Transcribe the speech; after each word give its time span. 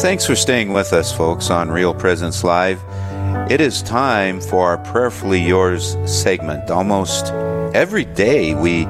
Thanks 0.00 0.24
for 0.24 0.34
staying 0.34 0.72
with 0.72 0.94
us, 0.94 1.14
folks, 1.14 1.50
on 1.50 1.70
Real 1.70 1.92
Presence 1.92 2.42
Live. 2.42 2.82
It 3.50 3.60
is 3.60 3.82
time 3.82 4.40
for 4.40 4.66
our 4.70 4.78
Prayerfully 4.78 5.46
Yours 5.46 5.94
segment. 6.06 6.70
Almost 6.70 7.26
every 7.74 8.06
day 8.06 8.54
we 8.54 8.86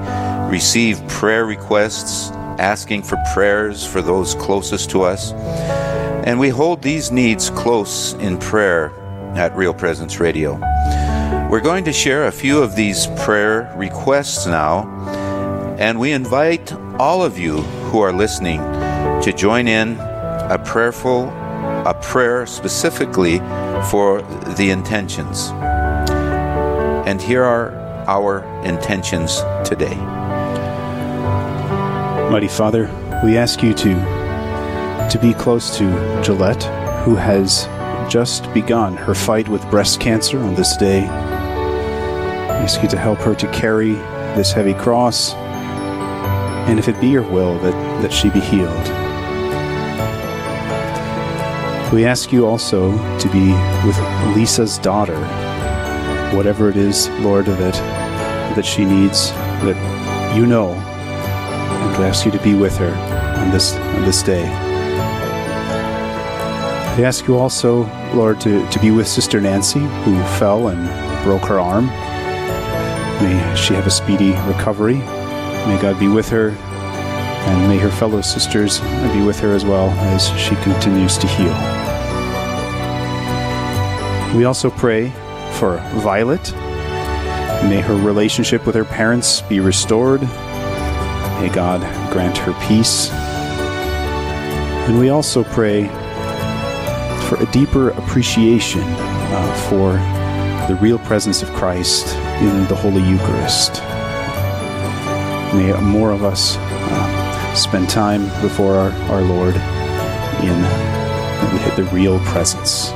receive 0.48 1.04
prayer 1.08 1.46
requests 1.46 2.30
asking 2.60 3.02
for 3.02 3.18
prayers 3.34 3.84
for 3.84 4.00
those 4.02 4.36
closest 4.36 4.88
to 4.90 5.02
us. 5.02 5.32
And 6.24 6.38
we 6.38 6.48
hold 6.48 6.80
these 6.80 7.10
needs 7.10 7.50
close 7.50 8.12
in 8.14 8.38
prayer 8.38 8.92
at 9.34 9.54
Real 9.56 9.74
Presence 9.74 10.20
Radio. 10.20 10.60
We're 11.50 11.60
going 11.60 11.84
to 11.86 11.92
share 11.92 12.28
a 12.28 12.32
few 12.32 12.62
of 12.62 12.76
these 12.76 13.08
prayer 13.18 13.74
requests 13.76 14.46
now, 14.46 14.88
and 15.76 15.98
we 15.98 16.12
invite 16.12 16.72
all 17.00 17.24
of 17.24 17.36
you 17.36 17.62
who 17.90 17.98
are 17.98 18.12
listening 18.12 18.60
to 19.22 19.32
join 19.36 19.66
in 19.66 19.98
a 20.50 20.58
prayerful 20.58 21.32
a 21.86 21.94
prayer 21.94 22.46
specifically 22.46 23.38
for 23.90 24.22
the 24.56 24.68
intentions. 24.70 25.50
And 27.06 27.20
here 27.20 27.42
are 27.42 27.72
our 28.06 28.44
intentions 28.64 29.40
today. 29.64 29.94
Mighty 32.30 32.48
Father, 32.48 32.90
we 33.24 33.36
ask 33.36 33.62
you 33.62 33.74
to 33.74 34.20
to 35.10 35.18
be 35.20 35.34
close 35.34 35.76
to 35.76 36.22
Gillette, 36.22 36.62
who 37.04 37.16
has 37.16 37.66
just 38.12 38.52
begun 38.54 38.96
her 38.96 39.14
fight 39.14 39.48
with 39.48 39.68
breast 39.70 40.00
cancer 40.00 40.38
on 40.38 40.54
this 40.54 40.76
day. 40.76 41.02
We 41.02 42.66
ask 42.66 42.82
you 42.82 42.88
to 42.90 42.98
help 42.98 43.18
her 43.20 43.34
to 43.34 43.50
carry 43.50 43.94
this 44.36 44.52
heavy 44.52 44.74
cross, 44.74 45.32
and 46.68 46.78
if 46.78 46.86
it 46.88 47.00
be 47.00 47.08
your 47.08 47.28
will, 47.28 47.58
that, 47.60 48.02
that 48.02 48.12
she 48.12 48.30
be 48.30 48.40
healed. 48.40 49.09
We 51.92 52.04
ask 52.04 52.30
you 52.30 52.46
also 52.46 52.92
to 53.18 53.28
be 53.32 53.50
with 53.84 53.98
Lisa's 54.36 54.78
daughter, 54.78 55.18
whatever 56.36 56.68
it 56.68 56.76
is, 56.76 57.08
Lord, 57.18 57.46
that, 57.46 57.74
that 58.54 58.64
she 58.64 58.84
needs, 58.84 59.32
that 59.32 60.36
you 60.36 60.46
know, 60.46 60.70
and 60.70 61.98
we 61.98 62.04
ask 62.04 62.24
you 62.24 62.30
to 62.30 62.42
be 62.44 62.54
with 62.54 62.76
her 62.76 62.94
on 63.40 63.50
this, 63.50 63.74
on 63.74 64.02
this 64.02 64.22
day. 64.22 64.44
We 66.96 67.04
ask 67.04 67.26
you 67.26 67.36
also, 67.36 67.90
Lord, 68.14 68.40
to, 68.42 68.64
to 68.68 68.78
be 68.78 68.92
with 68.92 69.08
Sister 69.08 69.40
Nancy, 69.40 69.80
who 69.80 70.16
fell 70.38 70.68
and 70.68 71.24
broke 71.24 71.42
her 71.46 71.58
arm. 71.58 71.86
May 71.86 73.56
she 73.56 73.74
have 73.74 73.88
a 73.88 73.90
speedy 73.90 74.30
recovery. 74.46 74.98
May 75.66 75.78
God 75.82 75.98
be 75.98 76.06
with 76.06 76.28
her, 76.28 76.50
and 76.50 77.68
may 77.68 77.78
her 77.78 77.90
fellow 77.90 78.20
sisters 78.20 78.78
be 78.78 79.22
with 79.22 79.40
her 79.40 79.56
as 79.56 79.64
well 79.64 79.90
as 79.90 80.28
she 80.38 80.54
continues 80.56 81.18
to 81.18 81.26
heal. 81.26 81.79
We 84.34 84.44
also 84.44 84.70
pray 84.70 85.10
for 85.58 85.78
Violet. 85.96 86.52
May 87.64 87.80
her 87.80 87.96
relationship 87.96 88.64
with 88.64 88.76
her 88.76 88.84
parents 88.84 89.40
be 89.42 89.58
restored. 89.58 90.22
May 90.22 91.50
God 91.52 91.80
grant 92.12 92.38
her 92.38 92.52
peace. 92.68 93.10
And 94.88 95.00
we 95.00 95.08
also 95.08 95.42
pray 95.42 95.88
for 97.28 97.42
a 97.42 97.50
deeper 97.50 97.90
appreciation 97.90 98.82
uh, 98.84 99.66
for 99.68 99.92
the 100.72 100.80
real 100.80 101.00
presence 101.00 101.42
of 101.42 101.52
Christ 101.52 102.14
in 102.40 102.66
the 102.68 102.76
Holy 102.76 103.02
Eucharist. 103.02 103.82
May 105.54 105.72
more 105.82 106.12
of 106.12 106.22
us 106.22 106.56
uh, 106.56 107.54
spend 107.54 107.88
time 107.88 108.22
before 108.42 108.76
our, 108.76 108.92
our 109.10 109.22
Lord 109.22 109.56
in 110.44 110.62
the 111.74 111.88
real 111.92 112.20
presence. 112.20 112.92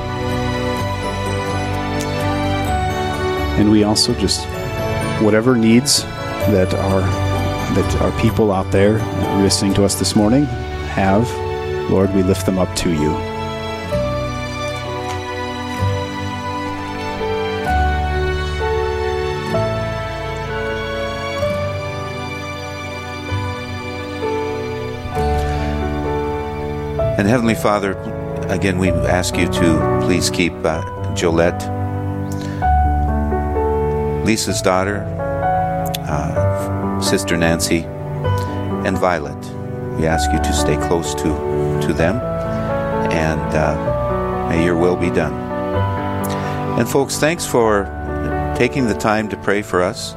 And 3.57 3.71
we 3.71 3.83
also 3.83 4.13
just, 4.15 4.45
whatever 5.23 5.55
needs 5.55 6.03
that 6.03 6.73
our, 6.73 7.01
that 7.73 8.01
our 8.01 8.21
people 8.21 8.51
out 8.51 8.69
there 8.71 8.99
listening 9.41 9.73
to 9.75 9.85
us 9.85 9.95
this 9.95 10.15
morning 10.15 10.45
have, 10.93 11.29
Lord, 11.89 12.13
we 12.13 12.21
lift 12.21 12.45
them 12.45 12.57
up 12.57 12.75
to 12.77 12.91
you. 12.91 13.15
And 27.17 27.29
Heavenly 27.29 27.55
Father, 27.55 27.93
again, 28.49 28.77
we 28.77 28.89
ask 28.89 29.37
you 29.37 29.47
to 29.47 29.99
please 30.03 30.29
keep 30.29 30.53
uh, 30.65 30.83
Jolette, 31.15 31.74
Lisa's 34.25 34.61
daughter, 34.61 35.03
uh, 36.09 36.99
Sister 36.99 37.37
Nancy, 37.37 37.83
and 38.85 38.97
Violet. 38.97 39.37
We 39.99 40.07
ask 40.07 40.31
you 40.31 40.39
to 40.39 40.51
stay 40.53 40.77
close 40.87 41.13
to, 41.15 41.23
to 41.87 41.93
them, 41.93 42.15
and 43.11 43.55
uh, 43.55 44.49
may 44.49 44.65
your 44.65 44.75
will 44.75 44.95
be 44.95 45.11
done. 45.11 45.33
And 46.79 46.89
folks, 46.89 47.17
thanks 47.17 47.45
for 47.45 47.85
taking 48.57 48.87
the 48.87 48.95
time 48.95 49.29
to 49.29 49.37
pray 49.37 49.61
for 49.61 49.83
us, 49.83 50.13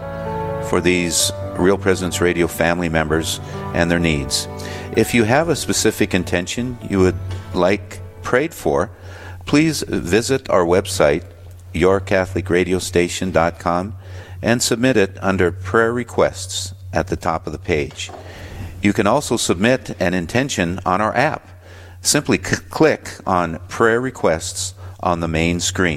for 0.70 0.80
these 0.80 1.30
Real 1.58 1.76
Presence 1.76 2.20
Radio 2.22 2.46
family 2.46 2.88
members 2.88 3.40
and 3.74 3.90
their 3.90 3.98
needs. 3.98 4.48
If 4.96 5.12
you 5.12 5.24
have 5.24 5.50
a 5.50 5.56
specific 5.56 6.14
intention 6.14 6.78
you 6.88 6.98
would 7.00 7.18
like 7.52 8.00
prayed 8.22 8.54
for, 8.54 8.90
please 9.44 9.82
visit 9.82 10.48
our 10.48 10.64
website, 10.64 11.24
yourcatholicradiostation.com, 11.74 13.94
and 14.42 14.62
submit 14.62 14.96
it 14.96 15.18
under 15.20 15.50
prayer 15.50 15.92
requests 15.92 16.74
at 16.92 17.08
the 17.08 17.16
top 17.16 17.46
of 17.46 17.52
the 17.52 17.58
page. 17.58 18.10
You 18.82 18.92
can 18.92 19.06
also 19.06 19.36
submit 19.36 19.96
an 20.00 20.14
intention 20.14 20.80
on 20.86 21.00
our 21.00 21.14
app. 21.16 21.48
Simply 22.00 22.38
c- 22.38 22.56
click 22.70 23.10
on 23.26 23.58
prayer 23.68 24.00
requests 24.00 24.74
on 25.00 25.20
the 25.20 25.28
main 25.28 25.60
screen. 25.60 25.96